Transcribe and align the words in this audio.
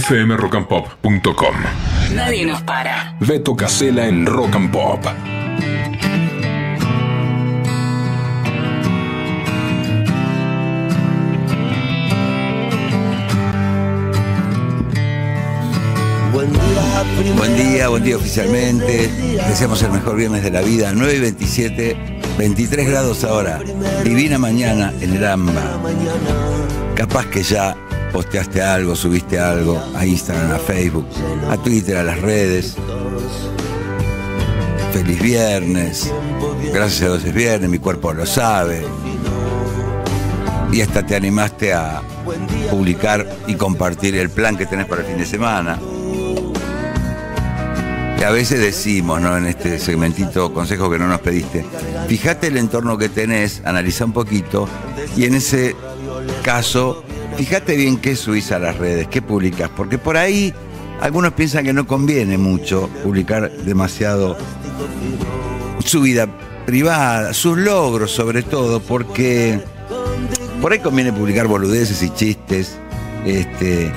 fmrockandpop.com. 0.00 1.54
Nadie 2.14 2.44
nos 2.44 2.62
para. 2.62 3.16
Beto 3.20 3.54
Casela 3.54 4.06
en 4.06 4.26
Rock 4.26 4.56
and 4.56 4.70
Pop. 4.72 5.04
Buen 16.32 16.52
día, 16.52 17.34
Buen 17.36 17.56
día, 17.56 17.88
buen 17.88 18.02
día 18.02 18.16
oficialmente. 18.16 19.08
Deseamos 19.48 19.80
el 19.84 19.92
mejor 19.92 20.16
viernes 20.16 20.42
de 20.42 20.50
la 20.50 20.62
vida. 20.62 20.92
9 20.92 21.14
y 21.14 21.20
27, 21.20 21.96
23 22.36 22.88
grados 22.88 23.22
ahora. 23.22 23.60
Divina 24.02 24.38
mañana 24.38 24.92
en 25.00 25.14
el 25.14 25.24
AMBA. 25.24 25.80
Capaz 26.96 27.26
que 27.26 27.42
ya 27.44 27.76
posteaste 28.14 28.62
algo, 28.62 28.94
subiste 28.94 29.40
algo 29.40 29.82
a 29.96 30.06
Instagram, 30.06 30.52
a 30.52 30.58
Facebook, 30.60 31.04
a 31.50 31.56
Twitter, 31.56 31.96
a 31.96 32.04
las 32.04 32.20
redes. 32.20 32.76
Feliz 34.92 35.20
viernes. 35.20 36.12
Gracias 36.72 37.02
a 37.02 37.06
Dios 37.06 37.24
es 37.24 37.34
viernes, 37.34 37.68
mi 37.68 37.80
cuerpo 37.80 38.12
lo 38.12 38.24
sabe. 38.24 38.86
Y 40.70 40.80
hasta 40.80 41.04
te 41.04 41.16
animaste 41.16 41.74
a 41.74 42.02
publicar 42.70 43.26
y 43.48 43.56
compartir 43.56 44.14
el 44.14 44.30
plan 44.30 44.56
que 44.56 44.66
tenés 44.66 44.86
para 44.86 45.02
el 45.02 45.08
fin 45.08 45.18
de 45.18 45.26
semana. 45.26 45.80
Que 48.16 48.24
a 48.24 48.30
veces 48.30 48.60
decimos, 48.60 49.20
¿no? 49.20 49.36
En 49.36 49.46
este 49.46 49.80
segmentito, 49.80 50.54
consejo 50.54 50.88
que 50.88 51.00
no 51.00 51.08
nos 51.08 51.20
pediste, 51.20 51.64
fíjate 52.06 52.46
el 52.46 52.58
entorno 52.58 52.96
que 52.96 53.08
tenés, 53.08 53.60
analiza 53.64 54.04
un 54.04 54.12
poquito 54.12 54.68
y 55.16 55.24
en 55.24 55.34
ese 55.34 55.74
caso, 56.44 57.02
fíjate 57.36 57.76
bien 57.76 57.98
qué 57.98 58.16
subís 58.16 58.52
a 58.52 58.58
las 58.58 58.76
redes, 58.76 59.08
qué 59.08 59.22
publicas, 59.22 59.70
porque 59.76 59.98
por 59.98 60.16
ahí 60.16 60.52
algunos 61.00 61.32
piensan 61.32 61.64
que 61.64 61.72
no 61.72 61.86
conviene 61.86 62.38
mucho 62.38 62.88
publicar 63.02 63.50
demasiado 63.50 64.36
su 65.84 66.02
vida 66.02 66.26
privada, 66.66 67.34
sus 67.34 67.58
logros 67.58 68.10
sobre 68.10 68.42
todo, 68.42 68.80
porque 68.80 69.60
por 70.62 70.72
ahí 70.72 70.78
conviene 70.78 71.12
publicar 71.12 71.46
boludeces 71.46 72.02
y 72.02 72.10
chistes, 72.10 72.76
este, 73.24 73.92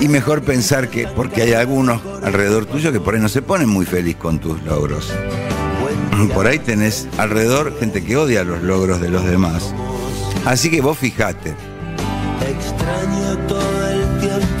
y 0.00 0.08
mejor 0.08 0.42
pensar 0.42 0.88
que, 0.88 1.06
porque 1.06 1.42
hay 1.42 1.52
algunos 1.52 2.00
alrededor 2.22 2.66
tuyo 2.66 2.92
que 2.92 3.00
por 3.00 3.14
ahí 3.14 3.20
no 3.20 3.28
se 3.28 3.42
ponen 3.42 3.68
muy 3.68 3.86
feliz 3.86 4.16
con 4.16 4.38
tus 4.38 4.62
logros. 4.64 5.12
Por 6.32 6.46
ahí 6.46 6.58
tenés 6.58 7.08
alrededor 7.18 7.76
gente 7.78 8.02
que 8.04 8.16
odia 8.16 8.44
los 8.44 8.62
logros 8.62 9.00
de 9.00 9.08
los 9.08 9.24
demás. 9.24 9.74
Así 10.44 10.70
que 10.70 10.80
vos 10.80 10.98
fijate, 10.98 11.54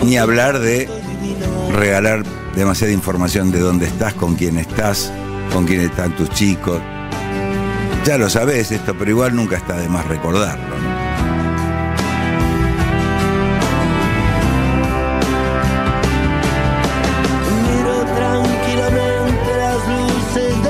ni 0.04 0.18
hablar 0.18 0.58
de 0.58 0.88
regalar 1.72 2.24
demasiada 2.54 2.92
información 2.92 3.50
de 3.50 3.58
dónde 3.58 3.86
estás, 3.86 4.14
con 4.14 4.36
quién 4.36 4.58
estás, 4.58 5.12
con 5.52 5.66
quién 5.66 5.80
están 5.80 6.14
tus 6.14 6.30
chicos. 6.30 6.80
Ya 8.04 8.18
lo 8.18 8.28
sabés 8.28 8.70
esto, 8.70 8.94
pero 8.98 9.10
igual 9.10 9.34
nunca 9.34 9.56
está 9.56 9.76
de 9.76 9.88
más 9.88 10.06
recordarlo. 10.06 10.74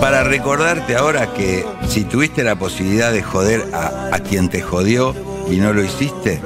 Para 0.01 0.23
recordarte 0.23 0.97
ahora 0.97 1.33
que 1.33 1.65
si 1.89 2.05
tuviste 2.05 2.45
la 2.45 2.57
posibilidad 2.57 3.11
de 3.11 3.23
joder 3.23 3.65
a, 3.73 4.15
a 4.15 4.19
quien 4.21 4.49
te 4.49 4.61
jodió 4.61 5.15
y 5.51 5.57
no 5.57 5.73
lo 5.73 5.83
hiciste, 5.83 6.41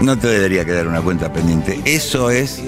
no 0.00 0.18
te 0.18 0.28
debería 0.28 0.64
quedar 0.64 0.86
una 0.86 1.00
cuenta 1.00 1.32
pendiente. 1.32 1.80
Eso 1.84 2.30
es 2.30 2.62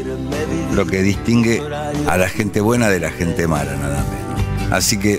lo 0.72 0.86
que 0.86 1.02
distingue 1.02 1.62
a 2.06 2.16
la 2.16 2.28
gente 2.28 2.60
buena 2.60 2.88
de 2.88 3.00
la 3.00 3.10
gente 3.10 3.46
mala, 3.46 3.74
nada 3.76 4.04
menos. 4.04 4.72
Así 4.72 4.98
que 4.98 5.18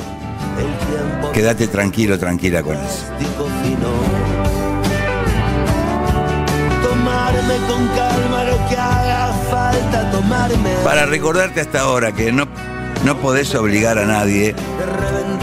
quédate 1.33 1.67
tranquilo, 1.67 2.17
tranquila 2.20 2.61
con 2.64 2.76
eso. 2.76 3.05
plástico 3.17 3.48
fino. 3.64 3.89
Tomarme 6.83 7.55
con 7.67 7.88
calma 7.88 8.43
lo 8.43 8.70
que 8.70 8.76
haga 8.76 9.33
falta 9.49 10.11
tomarme. 10.11 10.70
Para 10.83 11.05
recordarte 11.05 11.61
hasta 11.61 11.82
ahora 11.82 12.11
que 12.11 12.32
no, 12.32 12.48
no 13.05 13.17
podés 13.17 13.54
obligar 13.55 13.98
a 13.98 14.05
nadie 14.05 14.55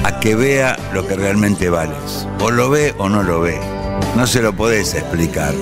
a 0.04 0.20
que 0.20 0.34
vea 0.34 0.78
lo 0.94 1.06
que 1.06 1.16
realmente 1.16 1.68
vales. 1.68 2.26
O 2.40 2.50
lo 2.50 2.70
ve 2.70 2.94
o 2.98 3.08
no 3.08 3.22
lo 3.22 3.40
ve. 3.40 3.79
No 4.16 4.26
se 4.26 4.42
lo 4.42 4.52
podés 4.52 4.94
explicar. 4.94 5.54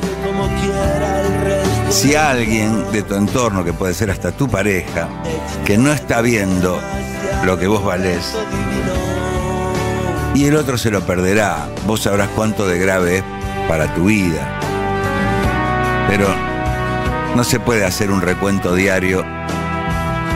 Si 1.91 2.15
alguien 2.15 2.91
de 2.93 3.03
tu 3.03 3.15
entorno, 3.15 3.65
que 3.65 3.73
puede 3.73 3.95
ser 3.95 4.11
hasta 4.11 4.33
tu 4.33 4.49
pareja, 4.49 5.09
que 5.65 5.79
no 5.79 5.93
está 5.93 6.21
viendo 6.21 6.79
lo 7.45 7.59
que 7.59 7.67
vos 7.67 7.85
valés, 7.85 8.35
y 10.35 10.45
el 10.45 10.57
otro 10.57 10.79
se 10.79 10.91
lo 10.91 11.01
perderá, 11.01 11.69
vos 11.87 12.03
sabrás 12.03 12.29
cuánto 12.35 12.67
de 12.67 12.79
grave 12.79 13.19
es 13.19 13.25
para 13.69 13.93
tu 13.95 14.05
vida. 14.05 14.61
Pero 16.09 16.27
no 17.35 17.45
se 17.45 17.61
puede 17.61 17.85
hacer 17.85 18.11
un 18.11 18.21
recuento 18.21 18.75
diario 18.75 19.25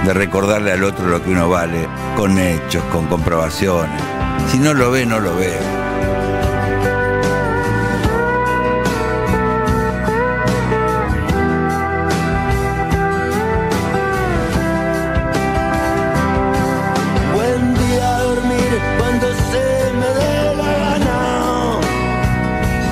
de 0.05 0.13
recordarle 0.13 0.73
al 0.73 0.85
otro 0.85 1.07
lo 1.07 1.23
que 1.23 1.31
uno 1.31 1.49
vale, 1.49 1.87
con 2.17 2.39
hechos, 2.39 2.83
con 2.93 3.07
comprobaciones. 3.07 4.03
Si 4.51 4.59
no 4.59 4.75
lo 4.75 4.91
ve, 4.91 5.07
no 5.07 5.21
lo 5.21 5.37
ve. 5.37 5.82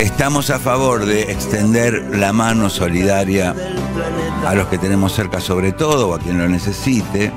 Estamos 0.00 0.48
a 0.48 0.58
favor 0.58 1.04
de 1.04 1.30
extender 1.30 2.16
la 2.16 2.32
mano 2.32 2.70
solidaria 2.70 3.54
a 4.46 4.54
los 4.54 4.66
que 4.68 4.78
tenemos 4.78 5.12
cerca 5.12 5.42
sobre 5.42 5.72
todo 5.72 6.08
o 6.08 6.14
a 6.14 6.18
quien 6.18 6.38
lo 6.38 6.48
necesite, 6.48 7.30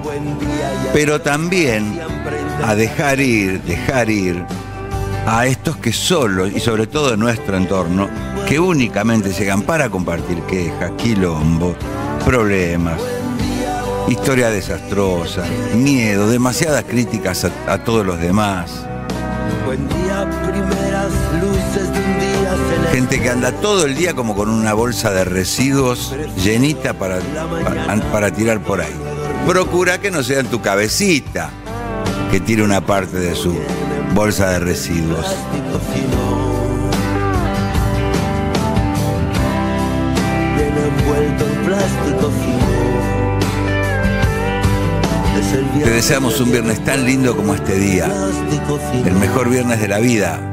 pero 0.94 1.20
también 1.20 2.00
a 2.64 2.74
dejar 2.74 3.20
ir, 3.20 3.62
dejar 3.64 4.10
ir 4.10 4.46
a 5.28 5.46
estos 5.46 5.76
que 5.76 5.92
solo, 5.92 6.48
y 6.48 6.62
sobre 6.62 6.88
todo 6.88 7.16
en 7.16 7.20
nuestro 7.20 7.58
entorno, 7.58 8.08
que 8.48 8.62
únicamente 8.62 9.34
llegan 9.34 9.64
para 9.64 9.90
compartir 9.90 10.42
quejas, 10.44 10.92
quilombos, 10.92 11.76
problemas, 12.24 13.02
historia 14.08 14.50
desastrosa, 14.50 15.44
miedo, 15.76 16.30
demasiadas 16.30 16.86
críticas 16.86 17.44
a, 17.44 17.74
a 17.74 17.84
todos 17.84 18.06
los 18.06 18.22
demás. 18.22 18.86
Gente 22.92 23.20
que 23.20 23.30
anda 23.30 23.52
todo 23.52 23.86
el 23.86 23.96
día 23.96 24.14
como 24.14 24.36
con 24.36 24.50
una 24.50 24.74
bolsa 24.74 25.12
de 25.12 25.26
residuos 25.26 26.14
llenita 26.44 26.94
para, 26.94 27.20
para, 27.64 28.12
para 28.12 28.32
tirar 28.32 28.60
por 28.62 28.82
ahí. 28.82 28.94
Procura 29.48 30.00
que 30.00 30.12
no 30.12 30.22
sea 30.24 30.40
en 30.40 30.48
tu 30.48 30.62
cabecita 30.62 31.50
que 32.32 32.40
tire 32.40 32.64
una 32.64 32.82
parte 32.82 33.18
de 33.18 33.36
su 33.36 33.56
bolsa 34.14 34.52
de 34.52 34.60
residuos. 34.60 35.26
Te 45.84 45.90
deseamos 45.90 46.40
un 46.40 46.52
viernes 46.52 46.84
tan 46.84 47.06
lindo 47.06 47.36
como 47.36 47.54
este 47.54 47.78
día, 47.78 48.10
el 49.06 49.14
mejor 49.16 49.50
viernes 49.50 49.82
de 49.82 49.88
la 49.88 50.00
vida. 50.00 50.53